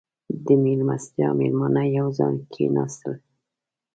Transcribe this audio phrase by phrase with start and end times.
[0.45, 3.13] •د میلمستیا مېلمانه یو ځای کښېناستل.